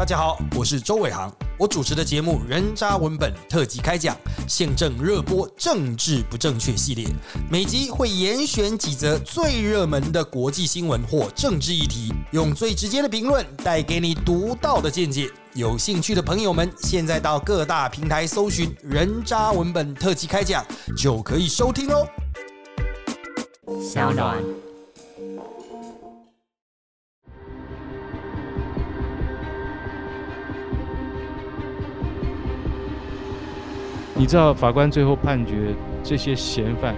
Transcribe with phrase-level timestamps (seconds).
[0.00, 4.16] 大家好，我是周伟航，我主持的节目《人渣文本特辑开讲》，
[4.48, 7.06] 现正热播政治不正确系列，
[7.50, 15.30] 每集会严选几则最热门的国际新闻或政治议题，用最直接的评论带给你独到的见解。
[15.52, 20.64] 有兴趣的朋友们，现在到各大平台搜寻《人渣文本特辑开讲》，
[20.96, 22.08] 就可以收听哦。
[23.82, 24.42] 小暖。
[34.20, 35.74] 你知道法官最后判决
[36.04, 36.94] 这些嫌犯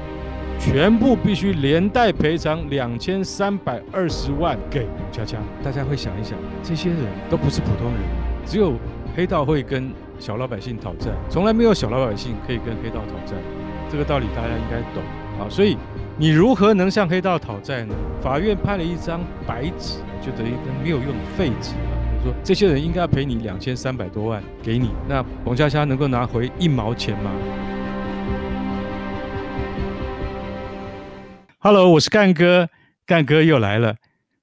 [0.58, 5.38] 全部必须连带赔偿两千三百二十万给彭恰恰。
[5.62, 6.98] 大家会想一想，这些人
[7.30, 8.00] 都不是普通人，
[8.44, 8.74] 只有
[9.14, 13.36] 黑道会跟小老百姓讨债，从来没有小老百姓可以跟黑道讨债。
[13.88, 15.00] 这个道理大家应该懂
[15.38, 15.46] 啊。
[15.48, 15.78] 所以
[16.18, 17.94] 你如何能向黑道讨债呢？
[18.20, 21.74] 法院判了一张白纸，就等于跟没有用的废纸。
[22.22, 27.32] 说这些人应该要赔你两千三百多万给你，那彭佳佳能够拿回一毛钱吗
[31.58, 32.68] ？Hello，我是干哥，
[33.04, 33.96] 干哥又来了。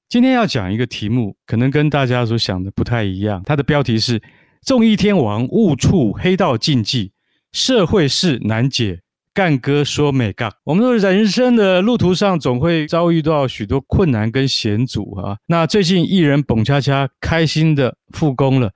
[0.10, 3.42] 今天要讲一个题目，可能跟大家所想的不太一样。
[3.46, 4.22] 它的标题是
[4.62, 7.14] “众议天王误触黑道禁忌，
[7.54, 9.00] 社会事难解”。
[9.40, 15.38] 干哥说美嘎，我们的人生的路途上总会遭遇到许多困难跟险阻啊。
[15.48, 18.70] 那最近艺人彭恰恰开心的复工了，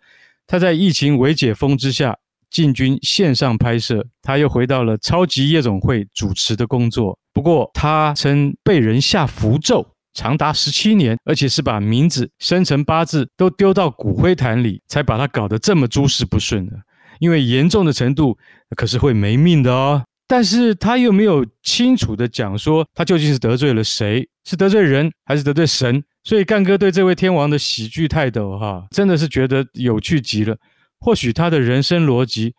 [0.47, 2.17] 他在疫情未解封之下
[2.49, 7.19] 进军线上拍摄，他又回到了超级夜总会主持的工作。
[7.33, 16.71] 不过他称被人下符咒长达十七年，而且是把名字、生辰八字都丢到骨灰坛里，才把他搞得这么诸事不顺的。
[17.19, 18.37] 因为严重的程度
[18.77, 20.03] 可是会没命的哦。
[20.33, 26.03] 但是他又没有清楚地讲说他究竟是得罪了谁，是得罪人还是得罪神？
[26.23, 30.57] 所以干哥对这位天王的喜剧态度，哈，真的是觉得有趣极了。
[30.99, 32.55] 或许他的人生逻辑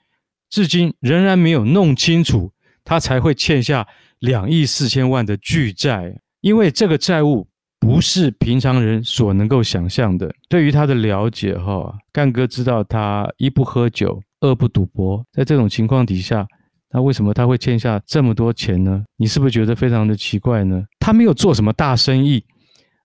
[0.48, 2.52] 至今仍然没有弄清楚，
[2.84, 3.84] 他才会欠下
[4.20, 7.48] 两亿四千万的巨债，因为这个债务
[7.80, 10.32] 不是平常人所能够想象的。
[10.48, 16.46] 对于他的了解，哈，干哥知道他一不喝酒，二不赌博，在这种情况底下。
[16.94, 19.04] 那为什么他会欠下这么多钱呢？
[19.16, 20.84] 你是不是觉得非常的奇怪呢？
[21.00, 22.44] 他没有做什么大生意，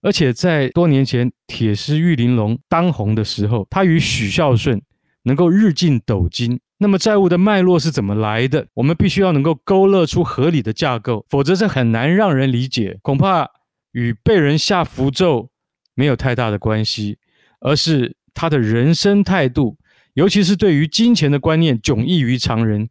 [0.03, 4.79] 而且在多年前铁狮玉玲珑当红的时候，他与许孝舜
[5.23, 6.59] 能够日进斗金。
[6.77, 8.67] 那么债务的脉络是怎么来的？
[8.75, 12.99] 我们必须要能够勾勒出合理的架构，否则这很难让人理解。
[13.01, 13.49] 恐怕
[13.93, 15.49] 与被人下符咒
[15.95, 17.17] 没有太大的关系，
[17.59, 19.77] 而是他的人生态度，
[20.13, 22.87] 尤其是对于金钱的观念迥异于常人。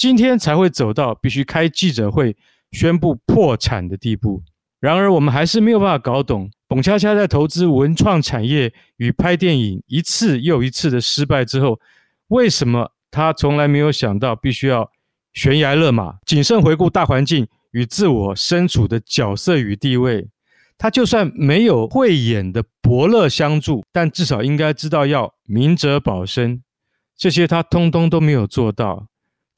[0.00, 2.34] 今天才会走到必须开记者会
[2.72, 4.42] 宣布破产的地步。
[4.80, 11.78] 然而，我们还是没有办法搞懂，董恰恰在投资文创产业与拍电影一次又一次的失败之后，
[12.28, 14.90] 为什么他从来没有想到必须要
[15.34, 20.30] 悬崖勒马，谨慎回顾大环境与自我身处的角色与地位？
[20.78, 26.62] 他就算没有慧眼的伯乐相助，但至少应该知道要明哲保身，
[27.14, 29.08] 这些他通通都没有做到。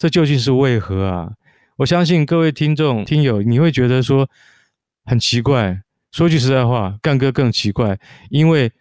[0.02, 1.30] 这究竟是为何啊？
[1.76, 4.28] 我相信各位听众、听友，你会觉得说
[5.04, 5.80] 很奇怪。
[6.10, 7.96] 说句实在话，干哥更奇怪，
[8.28, 8.72] 因为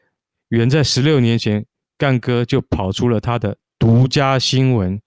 [0.50, 1.64] 远在十六年前，
[1.96, 5.00] 干哥就跑出了他的独家新闻。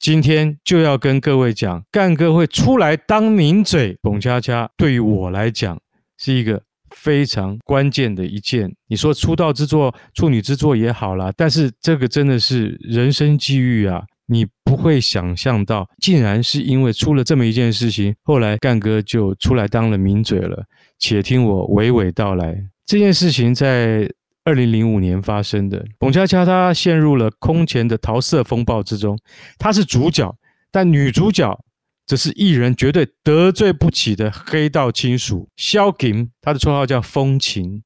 [0.00, 3.96] 今天就要跟各位讲，干哥会出来当名嘴。
[4.02, 5.80] 彭恰恰对于我来讲
[6.18, 8.68] 是一个非常关键的一件。
[8.88, 14.02] 你说出道之作、处女之作也好啦，但是这个真的是人生际遇啊。
[14.26, 20.64] 你不会想象到，竟然是因为出了这么一件事情，后来干哥就出来当了名嘴了。
[20.98, 22.56] 且听我娓娓道来。
[22.86, 24.08] 这件事情在
[24.44, 29.18] 二零零五年发生的，董恰恰他陷入了空前的桃色风暴之中，
[29.58, 30.34] 他是主角，
[30.70, 31.64] 但女主角
[32.06, 37.82] 则是艺人绝对得罪不起的黑道亲属萧琴，他的绰号叫风琴，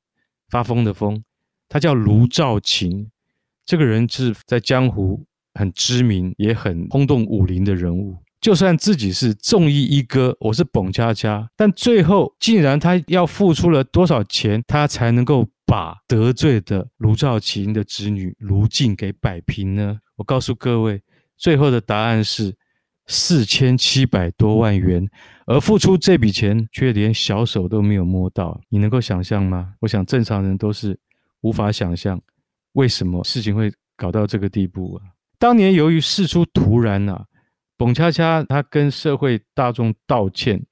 [0.48, 1.22] 发疯的疯，
[1.68, 3.10] 他叫卢兆琴，
[3.64, 5.24] 这个人是在江湖。
[5.56, 19.98] 很知名也很轰动武林的人物，就算自己是综艺一哥，我是董佳佳，但最后竟然他要付出了多少钱，他才能够把得罪的卢兆琴的侄女卢静给摆平呢？
[20.16, 21.02] 我告诉各位，
[21.36, 22.54] 最后的答案是
[23.06, 25.08] 四千七百多万元，
[25.46, 29.74] 而付出这笔钱却连小手都没有摸到，你能够想象吗？
[29.80, 30.98] 我想正常人都是
[31.40, 32.20] 无法想象，
[32.72, 35.15] 为什么事情会搞到这个地步啊？
[35.38, 37.24] 当年由于事出突然啊，
[37.78, 40.64] 彭恰恰他跟社会大众道歉，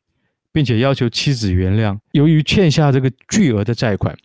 [0.52, 1.98] 并且要求妻子原谅。
[2.12, 4.16] 由于欠下这个巨额的债款，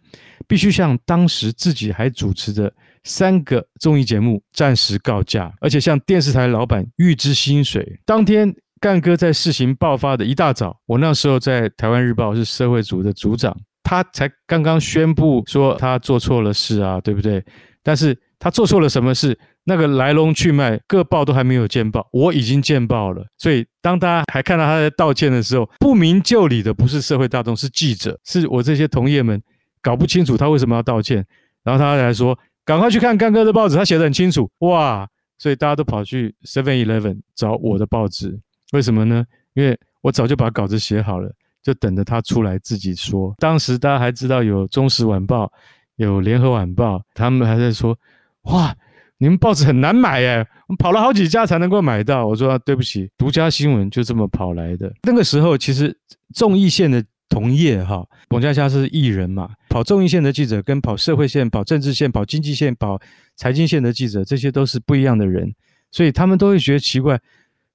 [0.47, 8.00] 必须向当时自己还主持着三个综艺节目暂时告假，而且向电视台老板预支薪水。
[8.06, 17.44] 当天，干哥在事情爆发的一大早，我那时候在台湾日报是社会组的组长，他才刚刚宣布说他做错了事啊，对不对？
[17.83, 19.38] 但是他做错了什么事？
[19.65, 23.25] 那个来龙去脉，各报都还没有见报，我已经见报了。
[23.38, 29.39] 所以当大家还看到他在道歉的时候，不明就里的不是社会大众，是记者，是我这些同业们
[29.81, 31.25] 搞不清楚他为什么要道歉。
[31.63, 35.07] 然后他还说：“赶快去看干哥的报纸，他写得很清楚。”哇！
[35.38, 38.39] 所以大家都跑去 Seven Eleven 找我的报纸，
[38.71, 39.24] 为什么呢？
[39.53, 41.31] 因为我早就把稿子写好了，
[41.62, 43.33] 就等着他出来自己说。
[43.38, 45.51] 当时大家还知道有中时晚报、
[45.97, 47.97] 有联合晚报，他们还在说
[48.44, 48.75] ：“哇！”
[49.21, 50.38] 你们报纸很难买耶，
[50.69, 52.25] 我们跑了好几家才能够买到。
[52.25, 54.89] 我说对不起，独家新闻就这么跑来的。
[55.03, 55.94] 那个时候其实
[56.33, 62.97] 综艺线的同业哈，澎恰恰是艺人嘛，跑综艺线的记者跟跑社会线、跑政治线、跑经济线、跑
[63.36, 65.53] 财经线的记者，这些都是不一样的人，
[65.91, 67.19] 所以他们都会觉得奇怪，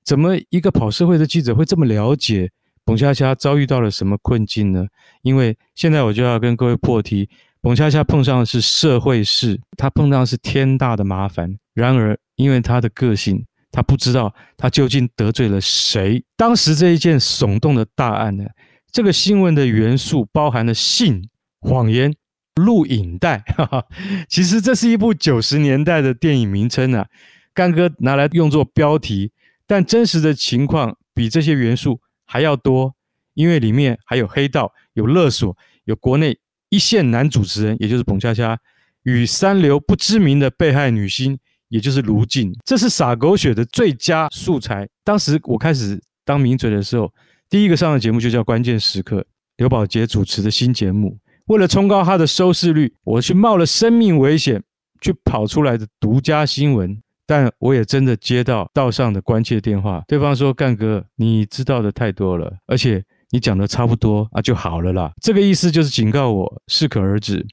[0.03, 2.51] 怎么一个跑社会的记者会这么了解
[2.87, 4.87] 澎恰恰遭遇到了什么困境呢？
[5.21, 7.29] 因为现在我就要跟各位破题。
[7.65, 11.57] 澎恰恰碰上的是社会事，他碰到的是天大的麻烦。
[11.73, 16.23] 然而，因为他的个性，他不知道他究竟得罪了谁。
[16.37, 18.45] 当时这一件耸动的大案呢，
[18.93, 21.27] 这个新闻的元素包含了性、
[21.63, 22.15] 谎言、
[22.57, 23.39] 录影带。
[23.57, 23.87] 哈哈，
[24.29, 27.07] 其实这是一部九十年代的电影名称啊，
[27.55, 29.33] 干哥拿来用作标题，
[29.67, 32.95] 但真实的情况比这些元素还要多，
[33.33, 36.37] 因为里面还有黑道、有勒索、有国内。
[36.75, 38.59] 一线男主持人，也就是彭恰恰，
[39.05, 41.39] 与三流不知名的被害女星，
[41.69, 44.89] 也就是卢静，这是撒狗血的最佳素材。
[45.05, 47.13] 当时我开始当名嘴的时候，
[47.49, 49.21] 第一个上的节目就叫《关键时刻》，
[49.59, 51.17] 刘宝杰主持的新节目。
[51.47, 54.61] 为了冲高他的收视率，我去冒了生命危险
[55.01, 63.05] 去跑出来的独家新闻，但我也真的接到道上的关切电话，对方说：“干哥，你知道的太多了，而且。”
[63.35, 65.13] 你讲的差不多啊，就好了啦。
[65.21, 67.45] 这个意思就是警告我适可而止，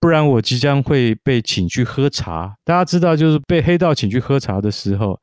[0.00, 2.52] 不然我即将会被请去喝茶。
[2.64, 5.16] 大家知道，就是被黑道请去喝茶的时候，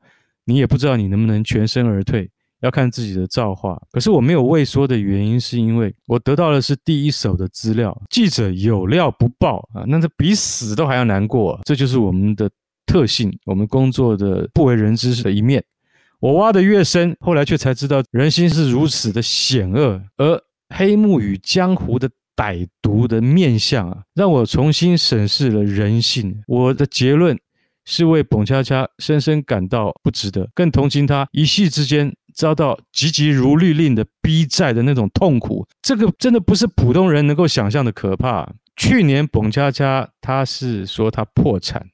[0.46, 2.30] 你也不知道你能不能全身而退，
[2.62, 3.78] 要看自己的造化。
[3.92, 7.94] 可是我没有畏缩的原因，是因为我得到的是第一手的资料。
[8.08, 11.60] 记者有料不报啊，那这比死都还要难过。
[11.66, 12.50] 这就是我们的
[12.86, 15.62] 特性，我们工作的不为人知的一面。
[16.20, 20.40] 我挖得越深，后来却才知道人心是如此的险恶，而
[20.74, 26.42] 黑幕与江湖的歹毒的面相啊，让我重新审视了人性。
[26.46, 27.38] 我的结论
[27.86, 35.66] 是为澎恰恰深深感到不值得，更同情他一夕之间遭到急急如律令的逼债的那种痛苦。
[35.80, 38.46] 这个真的不是普通人能够想象的可怕。
[38.76, 41.86] 去年澎恰恰他是说他破产，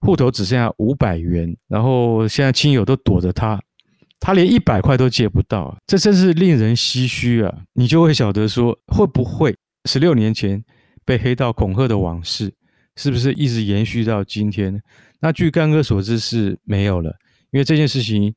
[0.00, 3.60] 户头只剩下五百元，然后现在亲友都躲着他。
[4.24, 7.52] 他连一百块都借不到，这真是令人唏嘘啊！
[7.72, 9.52] 你就会晓得说，会不会
[9.86, 10.62] 十六年前
[11.04, 12.54] 被黑道恐吓的往事，
[12.94, 14.80] 是不是一直延续到今天？
[15.18, 17.10] 那据干哥所知是没有了，
[17.50, 18.32] 因为这件事情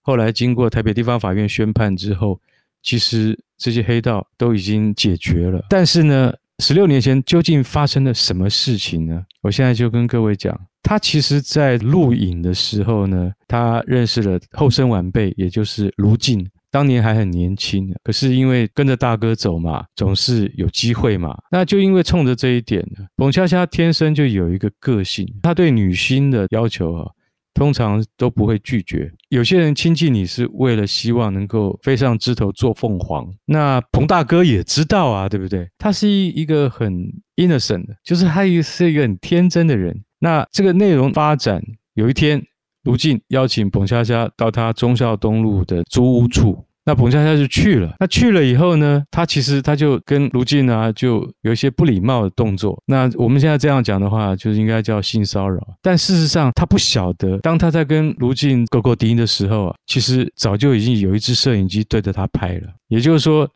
[0.00, 2.40] 后来经过台北地方法院宣判之后，
[2.82, 5.62] 其实这些黑道都已经解决了。
[5.68, 9.22] 但是呢，十六年前究竟发生了什么事情呢？
[9.42, 10.58] 我现在就跟各位讲。
[10.82, 16.48] 他其实，在录影的时候呢，他认识了后生晚辈，也就是卢静。
[16.70, 21.36] 当年还很年轻，可是因为跟着大哥走嘛，总是有机会嘛。
[21.50, 27.10] 那就因为冲着这一点呢，澎恰恰天生就有一个个性，他对女星的要求啊，
[27.56, 29.10] 通常都不会拒绝。
[29.30, 35.66] 有些人亲近你是为了希望能够飞上枝头做凤凰，那彭大哥也知道啊，对不对？
[35.78, 36.92] 他是一一个很
[37.36, 40.04] innocent 的，就是他也是一个很天真的人。
[40.18, 41.62] 那这个内容发展，
[41.94, 42.42] 有一天，
[42.84, 47.92] 卢静邀请彭莎莎到他忠孝东路的租屋处，那彭恰恰就去了。
[48.00, 52.80] 那去了以后呢，他其实他就跟卢静啊，就有一些不礼貌的动作。
[52.86, 55.60] 那我们现在这样讲的话，就是应该叫性骚扰。
[55.82, 62.68] 但事实上，他不晓得，当他在跟卢静勾勾搭的时候啊，其实早就已经有一支摄影机对着他拍了。
[62.88, 63.46] 也就是说，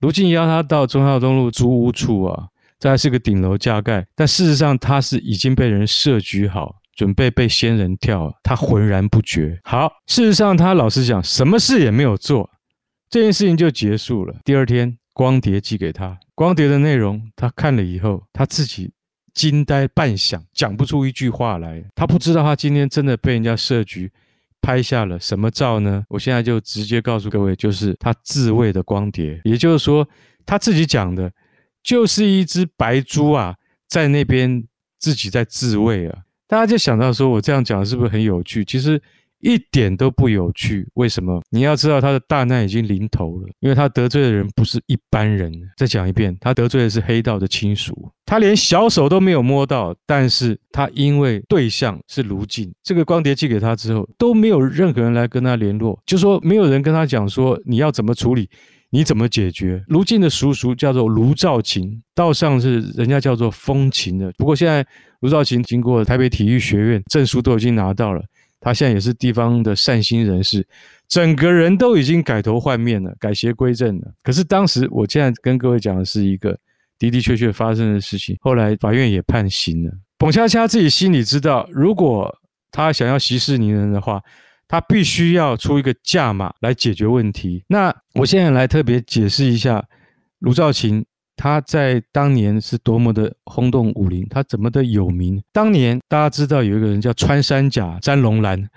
[0.00, 2.46] 卢静邀他到中孝东路租屋处啊。
[2.78, 9.58] 这还是个顶楼加盖，但事实上他是已经被人设局好，准备被仙人跳，他浑然不觉。
[9.64, 12.50] 好，事实上他老实讲，什么事也没有做，
[13.16, 14.36] 这件事情就结束了。
[14.44, 18.92] 第二天，光碟寄给他，光碟的内容他看了以后，他自己
[19.32, 21.82] 惊呆半晌，讲不出一句话来。
[21.94, 24.12] 他不知道他今天真的被人家设局
[24.60, 26.04] 拍下了什么照呢？
[26.10, 30.06] 我现在就直接告诉各位，就是他自慰的光碟，也就是说
[30.44, 31.32] 他自己讲的。
[31.82, 33.56] 就是一只白猪啊，
[33.88, 34.62] 在那边
[34.98, 36.18] 自己在自慰啊。
[36.46, 38.62] 大家就想到说，我这样讲是不是很有趣？
[38.62, 39.00] 其实。
[39.46, 41.40] 一点都不有趣，为什么？
[41.50, 45.52] 你要知道他的大难已经临头了，因为他得罪的人不是一般人。
[45.76, 58.50] 再讲一遍，他得罪的是黑道的亲属，他连小手都没有摸到，但是他因为对象是卢进，这个光碟寄给他之后，都没有任何人来跟他联络，就说没有人跟他讲说你要怎么处理，
[58.90, 59.80] 你怎么解决。
[59.86, 64.84] 卢进的叔叔叫做卢兆勤，道上是人家叫做风琴的，不过现在
[65.20, 68.20] 卢兆勤经过台北体育学院证书都已经拿到了。
[68.60, 70.66] 他现在也是地方的善心人士，
[71.08, 74.12] 整个人都已经改头换面了，改邪归正了。
[74.22, 76.58] 可是当时，我现在跟各位讲的是一个
[76.98, 78.36] 的的确确发生的事情。
[78.40, 79.92] 后来法院也判刑了。
[80.18, 82.34] 彭恰恰自己心里知道，如果
[82.70, 84.22] 他想要息事宁人的话，
[84.66, 87.64] 他必须要出一个价码来解决问题。
[87.68, 89.84] 那我现在来特别解释一下
[90.38, 91.04] 卢兆勤。
[91.36, 95.42] 他在当年是多么的轰动武林，他怎么的有名？
[95.52, 98.68] 当年大家知道有一个人叫穿山甲詹龙兰，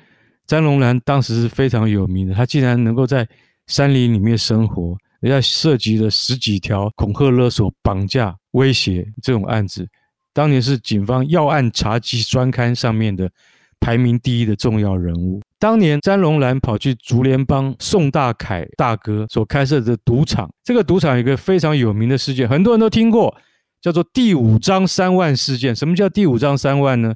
[0.46, 2.34] 詹龙兰当时是非常有名的。
[2.34, 3.28] 他竟然能够在
[3.68, 9.88] 山林里面生活，人家涉及了十几条恐吓勒索、绑架、威胁这种案子，
[10.34, 13.32] 当年是警方要案查缉专刊上面的
[13.79, 15.41] 排名第一的重要人物。
[15.57, 23.36] 当年詹龙兰跑去竹联帮宋大凯大哥所开设的赌场，这个赌场有一个非常有名的事件，很多人都听过，
[23.81, 25.75] 叫做第五张三万事件。
[25.75, 27.13] 什么叫第五张三万呢？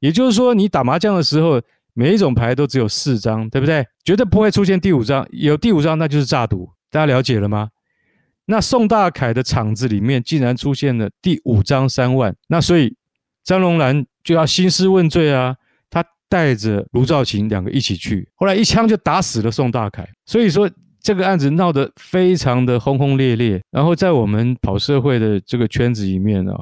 [0.00, 3.86] 也就是说，你打麻将的时候，每一种牌都只有四张，对不对？
[4.04, 6.68] 绝对不会出现第五张，有第五张那就是诈赌。
[6.90, 7.68] 大家了解了吗？
[8.46, 12.96] 那宋大凯的场子里面竟然出现了第五张三万，那所以
[13.42, 15.56] 詹龙兰就要兴师问罪啊。
[16.28, 20.08] 带着卢兆勤两个一起去，后来一枪就打死了宋大凯。
[20.26, 20.68] 所以说
[21.00, 23.60] 这个案子闹得非常的轰轰烈烈。
[23.70, 26.58] 然后在我们跑社会的这个圈子里面啊，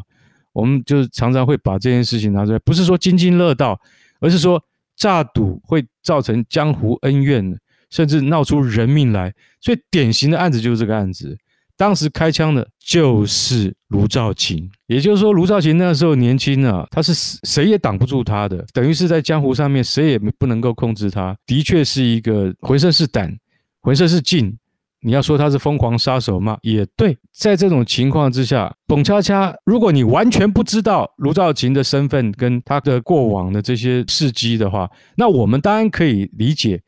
[0.52, 3.80] 我们就常常会把这件事情拿出来，不是说津津乐道，
[4.20, 4.62] 而是说
[4.96, 7.56] 诈赌会造成江湖恩怨，
[7.90, 9.32] 甚至闹出人命来。
[9.60, 11.38] 最典型的案子就是这个案子。
[11.82, 17.12] 当时开枪的就是卢兆勤，也就是说，卢兆勤那时候年轻啊，他是
[17.42, 21.36] 谁也挡不住他的，等于是在江湖上面谁也不能够控制他。
[21.44, 23.36] 的确是一个浑身是胆、
[23.80, 24.56] 浑身是劲。
[25.00, 26.56] 你要说他是疯狂杀手吗？
[26.62, 27.18] 也对。
[27.36, 36.80] 在这种情况之下，澎恰恰，如果你完全不知道卢兆勤的身份跟他的过往的这些事迹的话，那我们当然可以理解，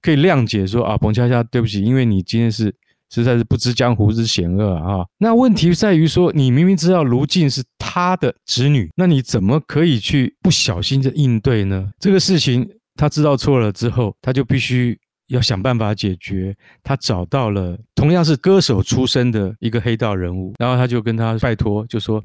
[0.00, 2.74] 可以谅解说啊，澎恰恰，对不起，因为你今天是。
[3.10, 5.06] 实在是不知江湖之险恶啊！
[5.18, 11.90] 那问题在于说，你明明知道卢静是他的侄女，那你怎么可以去不小心的应对呢？
[11.98, 14.98] 这个事情他知道错了之后，他就必须
[15.28, 16.54] 要想办法解决。
[16.82, 22.22] 他找到了同样是歌手出身的一个黑道人物，然后他就跟他拜托，就说：“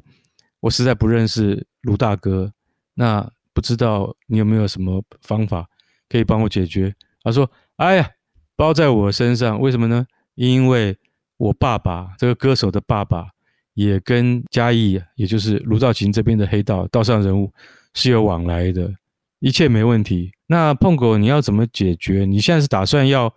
[0.60, 2.52] 我实在不认识卢大哥，
[2.94, 5.66] 那不知道你有没有什么方法
[6.08, 8.10] 可以帮我解决？”他说：“哎呀，
[8.54, 10.96] 包在我身上，为什么呢？”因为
[11.36, 13.26] 我爸爸这个歌手的爸爸
[13.74, 17.52] 也跟嘉义，也就是卢兆勤这边的黑道道上人物
[17.94, 18.92] 是有往来的，
[19.40, 20.32] 一切没问题。
[20.46, 22.24] 那碰狗你要怎么解决？
[22.24, 23.34] 你现在是打算要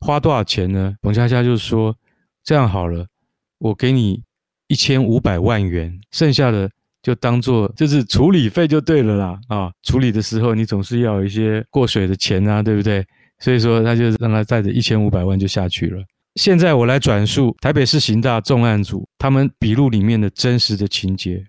[0.00, 0.94] 花多少钱呢？
[1.02, 1.96] 彭佳佳就是说，
[2.44, 3.06] 这样好了，
[3.58, 4.22] 我给你
[4.66, 6.70] 一千五百万元，剩下的
[7.02, 9.40] 就当做就是处理费就对了啦。
[9.48, 13.04] 啊，处理的时候你总是要有一些过水的钱啊，对不对？
[13.38, 16.02] 所以说他就让他带着一千五百万就下去了。
[16.38, 21.44] 现在我来转述台北市刑大重案组他们笔录里面的真实的情节，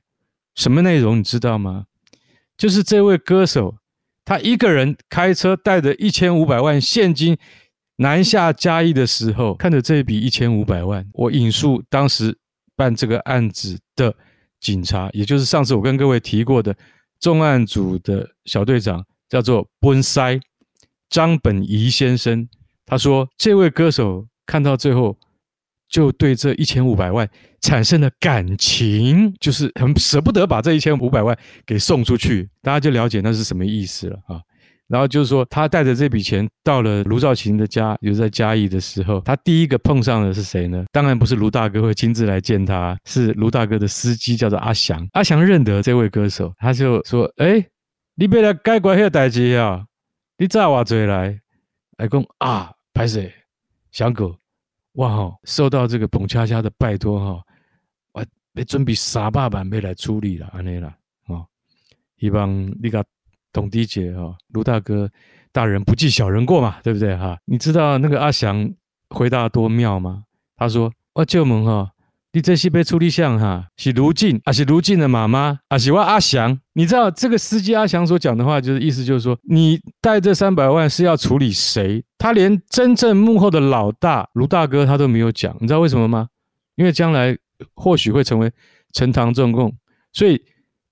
[0.56, 1.86] 什么内容你知道吗？
[2.58, 3.76] 就是这位歌手，
[4.26, 7.38] 他一个人开车带着一千五百万现金
[7.98, 12.36] 南下嘉义的时候，看着这笔一千五百万，我引述当时
[12.76, 14.16] 办这个案子的
[14.60, 16.76] 警察，也就是上次我跟各位提过的
[17.20, 20.40] 重案组的小队长，叫做奔塞
[21.12, 22.50] 张本仪先生，
[22.88, 24.26] 他说这位歌手。
[24.50, 25.16] 看到最后，
[25.88, 27.30] 就对这一千五百万
[27.62, 31.38] 产生了感情，就是很舍不得把这一千五百万
[31.68, 32.50] 给送出去。
[32.64, 34.42] 大家就了解那是什么意思了啊。
[34.88, 40.84] 然后就是说，他带着这笔钱到了卢兆勤的家，就在嘉义的时候，他第一个碰上的是谁呢？
[40.92, 45.08] 当然不是卢大哥会亲自来见他，是卢大哥的司机，叫做阿祥。
[45.14, 47.64] 阿祥认得这位歌手，他就说：“哎，
[48.16, 49.86] 你别来改怪那个代志啊，
[50.40, 51.40] 你早我追来，
[52.00, 53.32] 来讲啊，歹势。”
[53.92, 54.36] 翔哥，
[55.00, 57.44] 哇哈，受到这个捧恰恰的拜托哈，
[58.12, 58.22] 我
[58.54, 60.94] 要准备三百万要来处理了，安尼啦，
[61.28, 61.46] 哦，
[62.18, 62.52] 希望
[62.82, 63.04] 你个
[63.54, 65.10] 董迪姐哈，卢大哥
[65.54, 67.40] 大人不计小人过嘛，对不对哈？
[67.46, 68.70] 你知道那个阿翔
[69.10, 70.26] 回答多妙吗？
[70.58, 71.90] 他说：我就问哈，
[72.32, 76.60] 你这是被处理像哈，是卢静，还是卢静的妈妈，还是我阿翔？
[76.74, 82.04] 你知道这个司机阿翔所讲的话，就是意思就是说，你带这三百万是要处理谁？
[82.18, 86.28] 他连真正幕后的老大卢大哥他都没有讲，你知道为什么吗？
[86.76, 87.38] 因为将来
[87.76, 88.52] 或许会成为
[88.94, 89.74] 呈堂证供，
[90.14, 90.42] 所以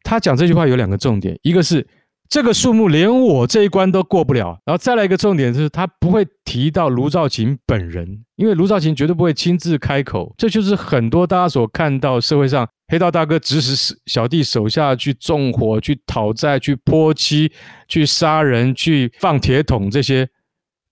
[0.04, 1.88] 他讲这句话有两个重点，一个是。
[2.30, 10.34] 这个数目连我这一关都过不了，然后再来一个重点就是他不会提到卢兆勤本人，因为卢兆勤绝对不会亲自开口。
[10.38, 17.52] 这就是很多大家所看到社会上黑道大哥指使小弟手下去纵火、去讨债、去泼漆、
[17.88, 20.28] 去杀人、去放铁桶这些，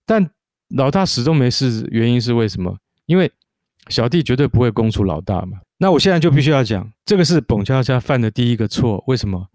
[0.06, 0.30] 但
[0.70, 2.78] 老大始终没事，原因是为什么？
[3.06, 3.32] 因为
[3.90, 5.60] 小弟绝对不会供出老大嘛。
[5.78, 9.48] 那我现在就必须要讲，这个是彭恰恰犯的第一个错，为什么？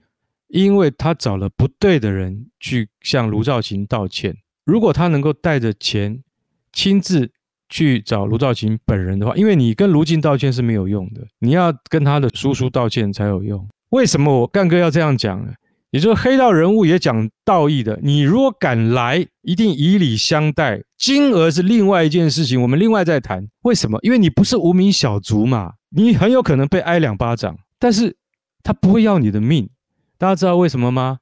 [0.51, 4.37] 因为他找了不对的人去向卢兆勤道歉。
[4.65, 6.23] 如果他能够带着钱
[6.73, 7.31] 亲自
[7.69, 13.67] 去找卢兆勤本人的话，因为你跟卢静道歉是没有用的，你要跟他的叔叔道歉才有用。
[13.91, 15.53] 为什么我干哥要这样讲呢？
[15.91, 20.81] 也就是黑道人物也讲道义的，你如果敢来，一定以礼相待。
[20.97, 23.49] 金额是另外一件事情，我们另外再谈。
[23.63, 23.99] 为什么？
[24.03, 28.17] 因为你不是无名小卒嘛，你很有可能被挨两巴掌，但是
[28.63, 29.69] 他不会要你的命。
[30.21, 31.21] 大家知道为什么吗？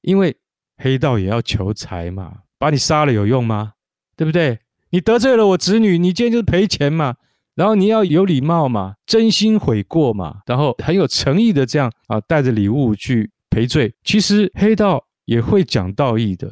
[0.00, 0.34] 因为
[0.78, 3.74] 黑道也要求财嘛，把你杀了有用吗？
[4.16, 4.60] 对不对？
[4.88, 7.16] 你得罪了我侄女，你今天就是赔钱嘛。
[7.54, 13.94] 然后你要有礼貌嘛，真心悔过嘛，然后很有诚意的这样啊，带着礼物去赔罪。
[14.02, 16.50] 其实黑道也会讲道义的，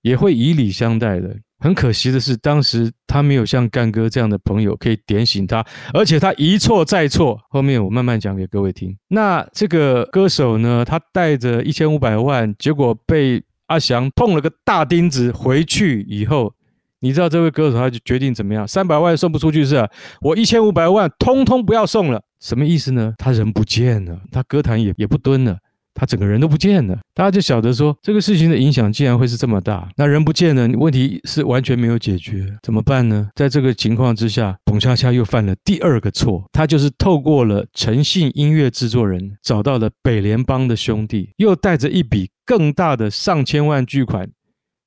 [0.00, 1.36] 也会以礼相待的。
[1.62, 5.64] 很可惜的是，当时他没有像干哥这样的朋友可以点醒他，
[5.94, 7.38] 而且他一错再错。
[7.50, 8.96] 后面我慢慢讲给各位听。
[9.08, 15.30] 那这个歌手呢，他带着一千五百万，结果被阿翔碰了个大钉子。
[15.30, 16.52] 回去以后，
[16.98, 18.66] 你知道这位歌手他就决定怎么样？
[18.66, 19.88] 三百万送不出去是吧？
[20.20, 23.14] 我一千五百万通通不要送了，什么意思呢？
[23.18, 25.56] 他人不见了，他歌坛也也不蹲了。
[25.94, 29.88] 他整个人都不见了，大家就晓得说这个事情的影响竟然会是这么大。
[29.96, 33.28] 那人不见了，问题是完全没有解决，怎么办呢？
[33.34, 44.28] 在这个情况之下，彭恰恰又犯了第二个错，他就是透过了诚信音乐制作人，找到了北联帮的兄弟，又带着一笔更大的上千万巨款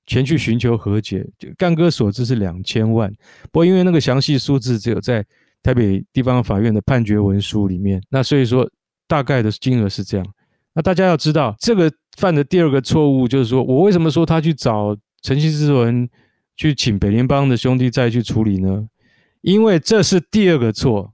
[0.07, 1.25] 前去寻求和解。
[1.37, 3.09] 就干哥所知是两千万，
[3.51, 5.23] 不过因为那个详细数字只有在
[5.61, 8.69] 台北地方法院的判决文书里面，那所以说
[9.07, 10.25] 大概的金额是这样。
[10.75, 16.09] 那大家要知道，这个犯的第二个错误就是说，我为什么说他去找诚信制作人
[16.57, 18.85] 去请北联邦的兄弟再去处理呢？
[19.41, 21.13] 因为这是第二个错，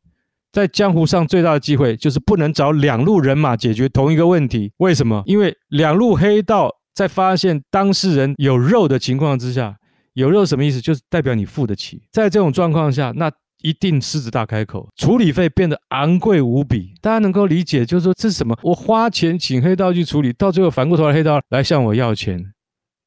[0.51, 4.73] 在江湖上最大的机会就是不能找两路人马解决同一个问题。
[4.77, 5.21] 为什么？
[5.25, 9.77] 因为两路黑道在发现当事人有肉的情况之下，
[10.13, 10.81] 有肉什么意思？
[10.81, 12.01] 就是代表你付得起。
[12.11, 13.31] 在这种状况下，那。
[13.61, 16.93] 一定狮子大开口，处理费变得昂贵无比。
[17.01, 18.57] 大家能够理解，就是说这是什么？
[18.63, 22.53] 我花钱请黑道去处理，到最后反过头来黑道来向我要钱。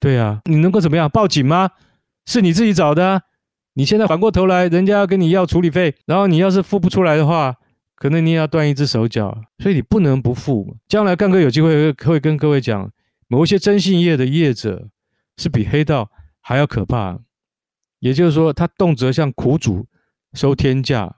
[0.01, 1.09] 对啊，你能够怎么样？
[1.09, 1.71] 报警吗？
[2.27, 3.23] 是你自己找的。
[3.75, 7.57] 你现在反过头来，人家要跟你要处理费，然后你要是付不出来的话，
[7.97, 9.37] 可能你也要断一只手脚。
[9.59, 10.77] 所以你不能不付。
[10.87, 12.91] 将来干哥有机会会跟各位讲，
[13.29, 14.89] 某一些征信业的业者
[15.39, 17.19] 是比黑道还要可怕。
[18.01, 19.87] 也就是说，他动辄像苦主。
[20.35, 21.17] 收天价，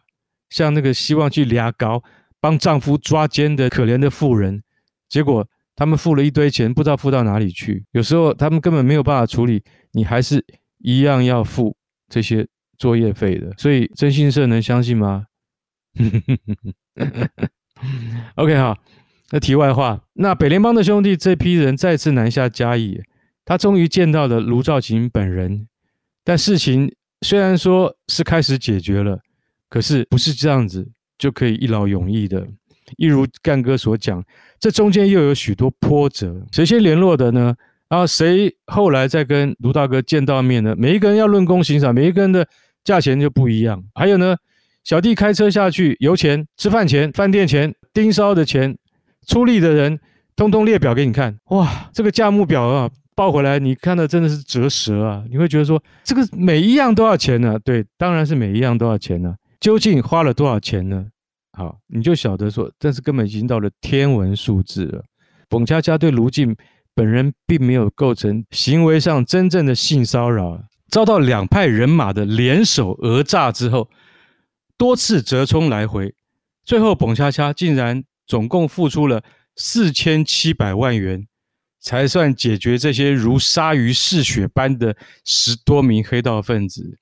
[0.50, 2.02] 像那个希望去俩高
[2.40, 4.62] 帮丈夫抓奸的可怜的妇人，
[5.08, 7.84] 结果他们付了一堆钱，不知道付到哪里去。
[7.92, 10.44] 有时候他们根本没有办法处理，你还是
[10.78, 11.76] 一样要付
[12.08, 12.46] 这些
[12.78, 13.52] 作业费的。
[13.56, 15.26] 所以征信社能相信吗？
[18.36, 18.76] OK 好，
[19.30, 23.00] 那题外话，那北联帮的兄弟这批人再次南下嘉义，
[23.44, 25.68] 他终于见到了卢兆勤本人，
[26.22, 26.94] 但事情。
[27.22, 29.18] 虽然说是开始解决了，
[29.68, 30.86] 可是不是这样子
[31.18, 32.46] 就可以一劳永逸的。
[32.96, 34.22] 一如干哥所讲，
[34.60, 36.40] 这中间又有许多波折。
[36.52, 37.54] 谁先联络的呢？
[37.88, 40.74] 然后谁后来再跟卢大哥见到面呢？
[40.76, 42.46] 每一个人要论功行赏，每一个人的
[42.84, 43.82] 价钱就不一样。
[43.94, 44.36] 还有呢，
[44.84, 48.76] 小弟开车下去，油钱、吃饭钱、饭店钱、盯梢的钱、
[49.26, 49.98] 出力的人，
[50.36, 51.38] 通通列表给你看。
[51.46, 52.90] 哇，这个价目表啊！
[53.16, 55.24] 报回来，你看的真的是折舌啊！
[55.30, 57.58] 你会觉得说，这个每一样都要钱呢？
[57.64, 59.34] 对，当然是每一样都要钱呢。
[59.58, 61.06] 究竟花了多少钱呢？
[61.52, 65.02] 好，你就晓得说，但是根本已经到了天文数字了。
[65.48, 66.54] 彭恰恰对卢静
[66.94, 73.88] 本人并没有构成行为上真正的性骚扰，遭到两派人马的联手讹诈之后，
[74.76, 76.14] 多次折冲来回，
[76.64, 79.22] 最后彭恰恰竟然总共付出了
[79.56, 81.26] 四千七百万元。
[81.86, 86.98] 才算解决这些如鲨鱼嗜血般的十多名黑道分子。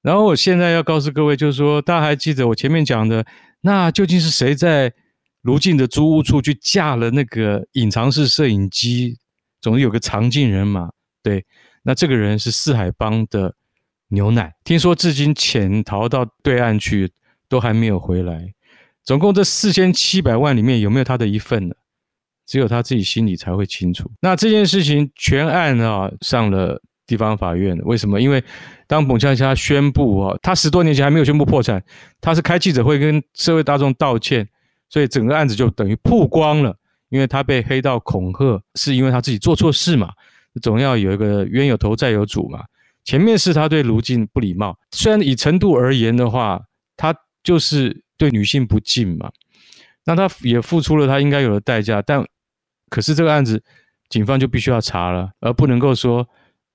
[0.00, 3.26] 然后我现在要告诉各位，就是说，大家还记得我前面讲的
[3.60, 4.90] 那究竟是谁在
[5.42, 9.18] 卢静的租屋处去架了那个隐藏式摄影机？
[9.60, 10.88] 总是有个藏镜人嘛。
[11.22, 11.44] 对，
[11.82, 13.54] 那这个人是四海帮的
[14.08, 17.12] 牛奶，听说至今潜逃到对岸去，
[17.50, 18.54] 都还没有回来。
[19.04, 21.74] 总共这四千七百万里面有没有他的一份呢？
[22.50, 24.10] 只有他自己心里才会清楚。
[24.20, 28.20] 那这件事情全案啊上了地方法院，为什么？
[28.20, 28.42] 因为
[28.88, 31.80] 当彭恰恰宣布啊，他十多年前还没有宣布破产，
[32.20, 34.48] 他是开记者会跟社会大众道歉，
[34.88, 36.74] 所以整个案子就等于曝光了。
[37.08, 40.10] 因为他被黑道恐吓，是因为他自己做错事嘛，
[40.60, 42.64] 总要有一个冤有头债有主嘛。
[43.04, 46.60] 前面是他对卢静不礼貌，虽然以程度而言的话，
[46.96, 49.30] 他就是对女性不敬嘛，
[50.04, 52.24] 那他也付出了他应该有的代价，但
[52.90, 53.62] 可是这个案子
[54.10, 56.28] 警方就必须要查了，而不能够说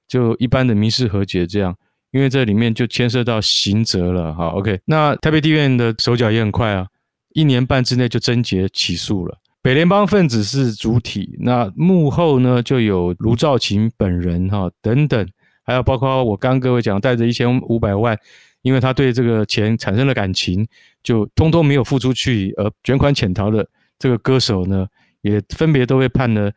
[0.08, 1.76] 就一般的民事和解这样，
[2.12, 4.34] 因为这里面就牵涉到刑责了。
[4.34, 6.88] 好，OK，那台北地院的手脚也很快啊，
[7.34, 9.38] 一年半之内就侦结起诉了。
[9.62, 15.28] 北联帮分子是主体，那幕后呢就有卢兆勤本人哈等等，
[15.64, 18.16] 还有包括我刚各位讲带着一千五百万，
[18.62, 20.66] 因为他对这个钱产生了感情，
[21.02, 24.86] 就通通没有付出去而卷款潜逃的这个歌手呢，
[25.26, 26.52] 也分别都被判了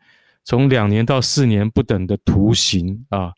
[0.45, 3.33] 从两年到四年不等的徒刑啊。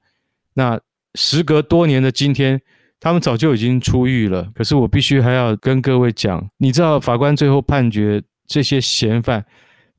[0.54, 0.80] 那
[1.15, 2.62] 时隔多年的今天，
[3.00, 8.22] 他们早就已经出狱了，可是我必须还要跟各位讲，你知道法官最后判决。
[8.48, 9.46] 这些嫌犯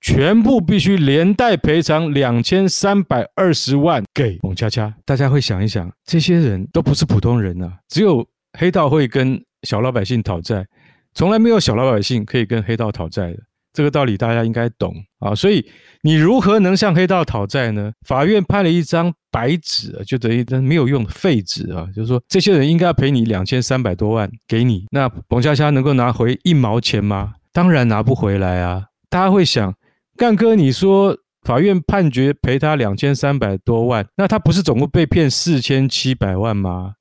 [0.03, 4.93] 全部必须连带赔偿两千三百二十万给澎恰恰。
[5.07, 10.67] 大家会想一想，这些人都不是普通人啊，只有黑道会跟小老百姓讨债，
[11.15, 13.39] 从来没有小老百姓可以跟黑道讨债的。
[13.73, 15.35] 这个道理大家应该懂啊。
[15.35, 15.65] 所以
[16.03, 17.93] 你如何能向黑道讨债呢？
[18.07, 21.87] 法院判了一张白纸，就等于没有用的废纸啊。
[21.95, 27.35] 就是说，这些人应该要赔你两千三百多万给你，那澎恰恰能够拿回一毛钱吗？
[27.53, 28.87] 当然拿不回来啊！
[29.11, 29.75] 大家会想，
[30.17, 36.95] 干哥，你说法院判决赔他两千三百多万，那他不是总共被骗四千七百万吗？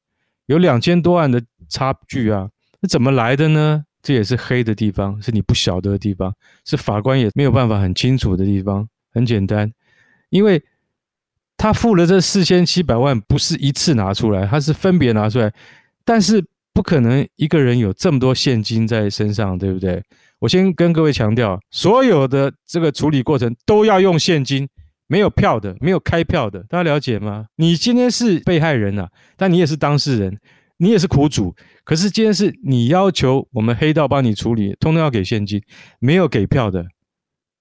[0.48, 2.50] 有两千多万的差距啊！
[2.82, 3.84] 那怎么来的呢？
[4.02, 6.34] 这也是黑的地方，是你不晓得的地方，
[6.66, 8.88] 是法官也没有办法很清楚的地方。
[9.14, 9.70] 很简单，
[10.30, 10.64] 因为
[11.58, 15.52] 他付了这四千七百万，不是一次拿出来，他是分别拿出来，
[16.06, 16.42] 但是
[16.74, 20.02] 不可能一个人有这么多现金在身上，对不对？
[20.40, 24.68] 我先跟各位强调，所有的这个处理过程都要用现金，
[25.08, 27.48] 没有票的，没有开票的，大家了解吗？
[27.58, 30.40] 你今天是被害人啊，但你也是当事人，
[30.82, 31.56] 你也是苦主。
[31.84, 35.62] 可是今天是你要求我们黑道帮你处理，通通要给现金，
[36.00, 36.88] 没有给票的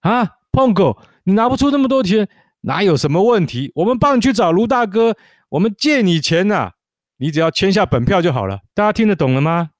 [0.00, 2.26] 啊，碰狗，你拿不出那么多钱，
[2.62, 3.72] 哪有什么问题？
[3.74, 5.18] 我们帮你去找卢大哥，
[5.50, 6.72] 我们借你钱呐、啊，
[7.18, 8.60] 你只要签下本票就好了。
[8.72, 9.70] 大家听得懂了吗？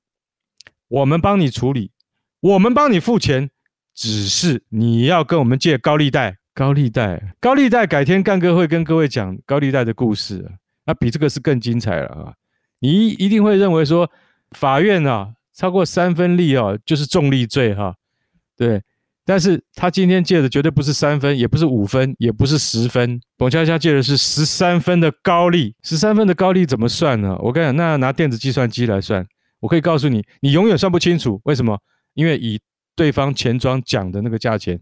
[0.89, 1.93] 我们帮你处理。
[2.41, 3.49] 我们帮你付钱，
[3.95, 6.37] 只是你要跟我们借高利贷。
[6.53, 10.51] 高利贷，高利贷，改天干哥会跟各位讲高利贷的故事。
[10.85, 12.35] 那比这个是更精彩了啊！
[12.81, 14.11] 你一定会认为说，
[14.51, 17.95] 法院啊超过三分利啊就是重利罪哈，
[18.57, 18.83] 对。
[19.23, 23.21] 但是他今天借的绝对不是三分，也不是五分，也不是十分。
[23.39, 27.37] 董佳佳借的是十三分的高利，十三分的高利怎么算呢？
[27.39, 29.25] 我跟你讲，那拿电子计算机来算，
[29.61, 31.41] 我可以告诉你，你永远算不清楚。
[31.45, 31.79] 为什么？
[32.15, 32.61] 因为以
[32.97, 34.81] 对方钱庄讲的那个价钱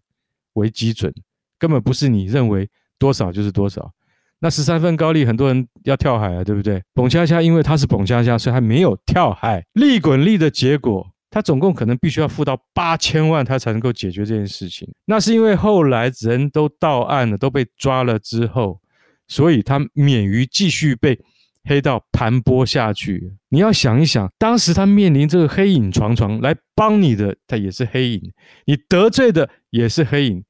[0.54, 1.12] 为基准，
[1.58, 3.92] 根本不是你认为多少就是多少。
[4.40, 6.83] 那十三分高利，很多人要跳海啊，对不对？
[6.94, 9.64] 澎恰恰因为他是澎恰恰，所以还没有跳海。
[9.74, 14.88] 利滚利的结果，他总共可能必须要付到八千万，他才能够解决这件事情。
[15.07, 18.81] 那是因为后来人都到岸了，都被抓了之后，
[19.27, 21.18] 所以他免于继续被。
[21.64, 28.20] 黑道盘剥下去，你要想一想，当时他面临这个黑影幢幢来帮你的，他也是黑影；
[28.64, 30.42] 你得罪的也是黑影。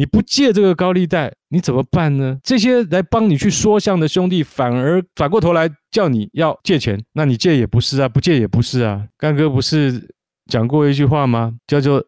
[0.00, 2.38] 你不借这个高利贷，你怎么办呢？
[2.42, 9.06] 这些来帮你去说项的兄弟，反而反过头来叫你要借钱，那你借也不是啊，不借也不是啊。
[9.18, 10.08] 干哥不是
[10.46, 11.52] 讲过一句话吗？
[11.66, 12.02] 叫做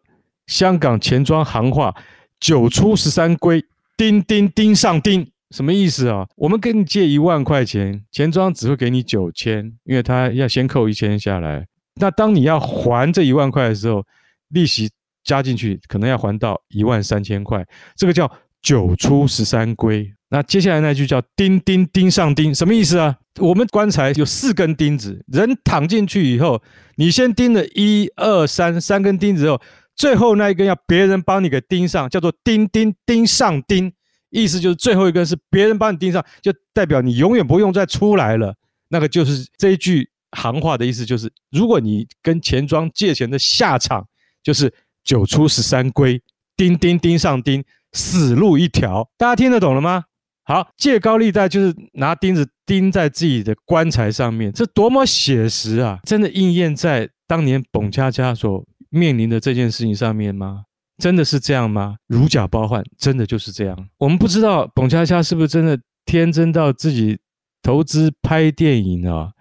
[0.47, 1.93] 香港钱庄行话：
[2.39, 3.63] 九出十三归，
[3.95, 5.27] 钉钉钉上钉。
[5.51, 6.27] 什么意思啊？
[6.35, 11.67] 我们跟你借一万块钱，钱庄只会给你九千，因为他要先扣一千下来。
[12.01, 14.03] 那当你要还这一万块的时候，
[14.49, 14.89] 利息
[15.23, 17.65] 加进去，可能要还到一万三千块。
[17.95, 18.31] 这个叫
[18.61, 20.13] 九出十三归。
[20.29, 23.15] 那接下来那句叫钉钉钉上钉，什么意思啊？
[23.39, 26.61] 我们棺材有四根钉子，人躺进去以后，
[26.95, 29.61] 你先钉了一二三三根钉子后，
[29.95, 33.93] 最后那一根要别人帮你给钉上，叫做钉钉钉上钉。
[34.31, 38.55] 意思就是最后一根是别人帮你钉上，就代表你永远不用再出来了。
[38.87, 44.07] 那个就是这一句行话的意思，就是如果你跟钱庄借钱的下场
[44.41, 44.73] 就是
[45.03, 46.21] 九出十三归，
[46.55, 49.09] 钉钉钉上钉，死路一条。
[49.17, 50.05] 大家听得懂了吗？
[50.45, 55.99] 好，借高利贷就是拿钉子钉在自己的棺材上面，这多么写实啊！
[56.03, 60.65] 真的应验在当年董恰恰所面临的这件事情上面吗？
[60.97, 61.95] 真的是这样吗？
[62.07, 63.89] 如假包换，真的就是这样。
[63.97, 67.17] 我们不知道董恰恰是不是真的天真到自己
[67.61, 69.31] 投资拍电影啊？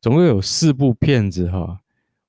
[0.00, 1.78] 总共有四部片子哈。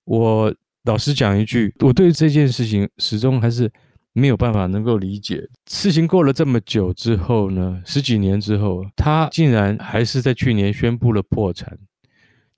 [0.05, 0.55] 我
[0.89, 3.71] 老实讲一句，我对这件事情始终还是。
[4.13, 11.77] 没有办法能够理解，事情过了这么久之后呢，十几年之后，他竟然还是在去年宣布了破产，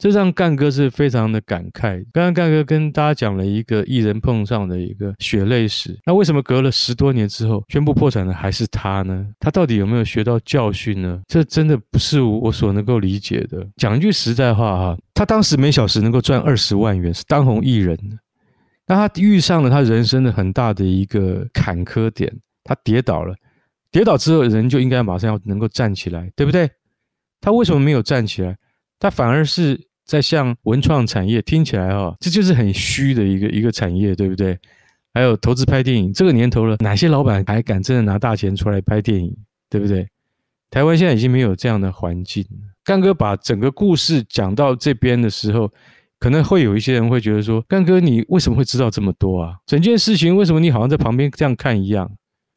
[0.02, 2.04] 这让干哥是非常的感慨。
[2.12, 9.28] 刚刚干哥跟大家讲了一个艺人碰上的一个血泪史，那为什么隔了十多年之后宣布破产的还是他呢？
[9.40, 11.22] 他到底有没有学到教训呢？
[11.28, 13.64] 这真的不是我所能够理解的。
[13.78, 17.96] 讲一句实在话哈，他当时每小时能够赚二十万元，是当红艺人。
[18.88, 23.36] 那他遇上了他人生的很大的一个坎坷点，他跌倒了，
[23.92, 26.68] 跌倒之后人就应该马上要能够站起来，对不对？
[27.40, 28.58] 他为什么没有站起来？
[28.98, 29.80] 他反而是
[30.12, 34.60] 在向文创产业，听起来啊，这就是很虚的一个一个产业，对不对？
[35.14, 39.34] 还有投资拍电影，这个年头了，哪些老板还敢真的拿大钱出来拍电影，
[39.70, 40.06] 对不对？
[40.70, 42.46] 台湾现在已经没有这样的环境。
[42.84, 45.72] 干哥把整个故事讲到这边的时候。
[46.20, 49.56] 可能会有一些人会觉得说：“干哥，你为什么会知道这么多啊？
[49.66, 52.08] 整件事情为什么你好像在旁边这样看一样，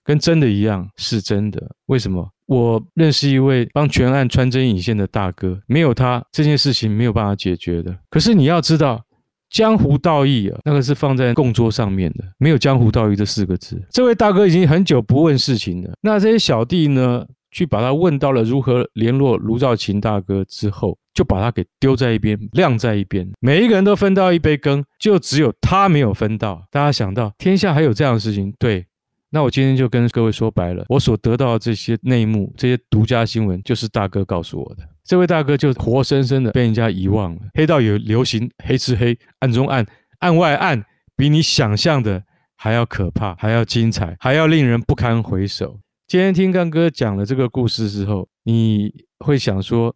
[0.05, 1.75] 跟真的一样是真的？
[1.87, 2.29] 为什么？
[2.47, 7.97] 我认识一位帮全案穿针引线的大哥，没有他这件事情没有办法解决的。
[8.11, 9.05] 可是你要知道，
[9.51, 13.83] 江湖道义啊，那个是放在供桌上面的，没有江湖道义这四个字。
[13.91, 15.93] 这位大哥已经很久不问事情了。
[16.03, 23.25] 那这些小弟呢，去把他问到了如何联络卢兆勤大哥之后。”就把他给丢在一边，晾在一边。
[23.39, 26.67] 每一个人都分到一杯羹，就只有他没有分到。
[26.73, 28.53] 大家想到天下还有这样的事情？
[28.59, 28.85] 对，
[29.35, 34.89] 那我今天就跟各位说白了，我所得到的这些内幕、这些独家新闻，就是大哥告诉我的。
[35.03, 37.41] 这位大哥就活生生的被人家遗忘了。
[37.55, 39.85] 黑道有流行黑吃黑，暗中暗，
[40.21, 40.85] 案外案，
[41.17, 42.23] 比你想象的
[42.55, 45.81] 还要可怕，还要精彩，还要令人不堪回首。
[46.07, 49.93] 今天听干哥讲了这个故事之后，你会想说，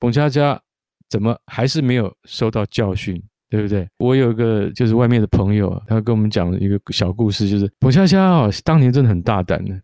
[0.00, 0.60] 冯佳佳
[1.08, 3.86] 怎么还是没有受到教训，对不对？
[3.98, 9.78] 我有一个就是外面的朋友，他跟我们讲一个小故事，就是彭恰恰啊，当年真的很大胆的，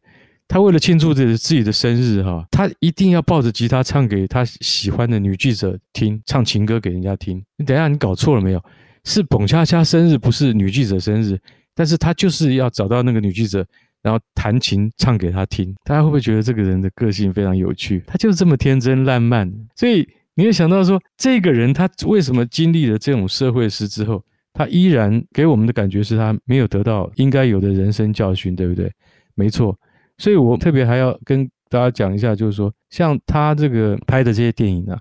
[0.48, 7.44] 他为了庆祝自己自己的生日哈，他一定要抱着吉他唱给他喜欢的女记者听，唱情歌给人家听。
[7.58, 8.64] 你等一下，你搞错了没有？
[9.04, 11.38] 是彭恰恰生日，不是女记者生日，
[11.74, 13.66] 但是他就是要找到那个女记者。
[14.00, 18.00] 然后弹琴唱给她听，大家会不会觉得这个人的个性非常有趣？
[18.06, 28.88] 他就是这么天真烂漫，所以你会想到说，这个人他为什么经历了这种社会事之后，他依然给我们的感觉是他没有得到应该有的人生教训，对不对？
[29.34, 29.76] 没错，
[30.16, 34.96] 所以我特别还要跟大家讲一下，就是说，像他这个拍的这些电影啊，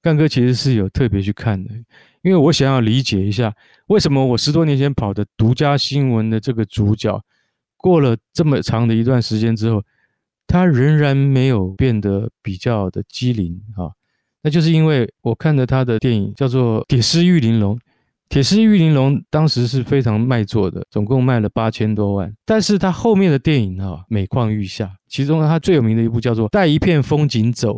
[0.00, 1.70] 干哥其实是有特别去看的，
[2.22, 3.52] 因为我想要理解一下，
[3.88, 7.20] 为什么我十多年前跑的独家新闻的这个主角。
[7.76, 9.82] 过了这么长的一段时间之后，
[10.46, 13.90] 他仍然没有变得比较的机灵啊，
[14.42, 17.74] 那就是因为我看了他的电影叫做《铁狮玉玲珑》，
[18.28, 27.74] 《铁狮玉玲珑》当时是非常卖座的，总共卖了八千多万，但是他后面的电影啊每况愈下，其中他最有名的一部叫做《带一片风景走》。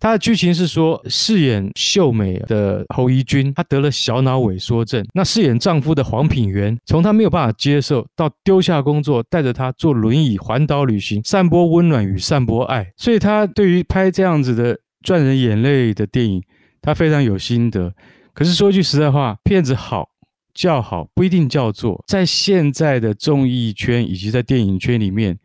[0.00, 5.04] 他的剧情是说，饰演秀美的侯怡君，她得了小脑萎缩症。
[5.12, 12.92] 那饰演丈夫的黄品源，从他没有办法接受，到丢下工作，带着他坐轮椅环岛旅行，散播温暖与散播爱。
[12.96, 16.42] 所以，他对于拍这样子的赚人眼泪的电影，
[16.80, 17.94] 他非常有心得。
[18.32, 20.08] 可是说句实在话，片子好
[20.54, 22.04] 叫好，不一定叫座。
[22.06, 25.38] 在现在的综艺圈以及在电影圈里面，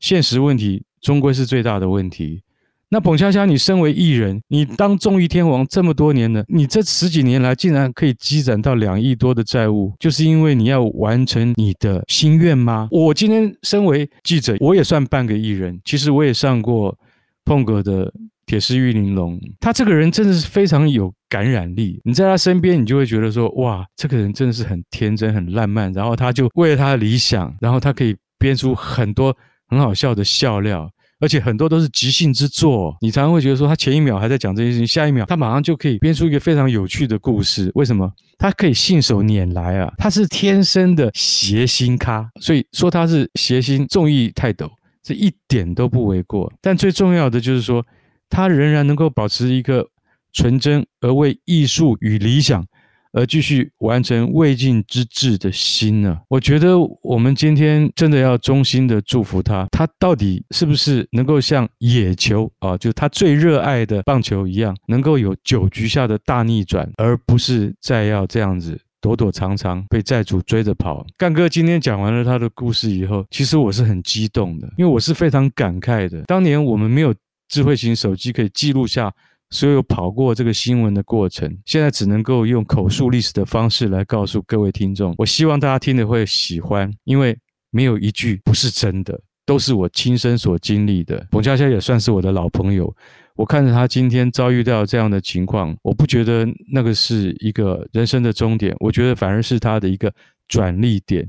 [0.00, 2.42] 现实问题终归是最大的问题。
[2.90, 12.88] 那彭恰恰，你身为艺人，你当综艺天王这么多年了，你这十几年来竟然可以积攒到两亿多的债务，就是因为你要完成你的心愿吗？
[12.90, 16.98] 我今天身为记者，我也算半个艺人，其实我也上过
[17.44, 18.06] 碰哥的
[18.48, 29.36] 《铁狮玉玲珑》，他这个人真的是非常有感染力，你在他身边，你就会觉得说，哇，这个人真的是很天真、很烂漫，然后他就为了他的理想，然后他可以编出很多
[29.68, 30.90] 很好笑的笑料。
[31.20, 37.72] 而且很多都是即兴之作，你常常会觉得说，他前一秒还在讲这件事情，下一秒他马上就可以编出一个非常有趣的故事。
[37.74, 38.08] 为什么？
[38.38, 39.92] 他可以信手拈来啊！
[39.98, 44.70] 他是天生的谐星咖，所以说他是谐星综艺泰斗，
[45.02, 46.52] 这一点都不为过。
[46.60, 47.84] 但最重要的就是说，
[48.28, 49.88] 他仍然能够保持一个
[50.32, 52.64] 纯真而为艺术与理想
[53.12, 56.20] 而继续完成未尽之志的心呢？
[56.28, 59.66] 我觉得我们今天真的要衷心的祝福他。
[59.72, 71.04] 他到底是不是能够像野球啊，就他最热爱的棒球一样，能够有九局下的大逆转，而不是再要这样子躲躲藏藏被债主追着跑？
[71.16, 76.22] 干哥今天讲完了他的故事以后，其实我是很激动的，因为我是非常感慨的。
[76.24, 77.14] 当年我们没有
[77.48, 79.12] 智慧型手机可以记录下。
[79.50, 85.14] 所有跑过这个新闻的过程，现在只能够用口述历史的方式来告诉各位听众。
[85.16, 87.34] 我希望大家听了会喜欢，因为
[87.70, 91.26] 没有一句不是真的，都是我亲身所经历的。
[91.30, 92.94] 彭佳佳也算是我的老朋友，
[93.36, 100.12] 我看着他今天遭遇到这样的情况，我不觉得那个是一个人生的终点，我觉得反而是他的一个
[100.46, 101.26] 转捩点。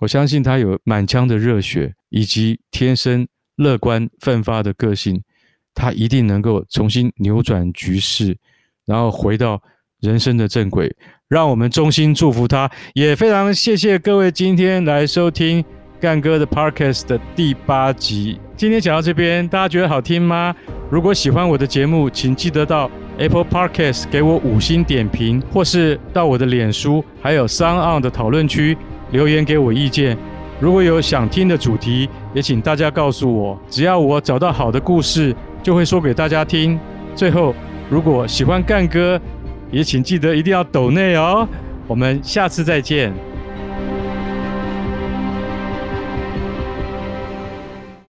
[0.00, 5.22] 我相信他有满腔的热血，以及天生乐观奋发的个性。
[5.76, 8.36] 他一定能够重新扭转局势，
[8.86, 9.62] 然后回到
[10.00, 10.92] 人生的正轨。
[11.28, 15.64] 让我们衷心祝福他，也非常谢谢各位今天来收听
[16.00, 18.40] 干哥的 Podcast 的第八集。
[18.56, 20.54] 今天讲到这边，大家觉得好听吗？
[20.88, 28.78] 如果喜欢我的节目，请记得到 Apple Podcast 给我五星点评，或是到我的脸书还有 SoundOn 的讨论区
[29.10, 30.16] 留言给我意见。
[30.58, 35.34] 如果有想听的主题，也请大家告诉我，只要我找到好的故事，
[35.66, 36.78] 就会说给大家听。
[37.16, 37.52] 最后，
[37.90, 39.20] 如果喜欢干哥，
[39.72, 41.44] 也请记得一定要抖内哦。
[41.88, 43.12] 我们下次再见。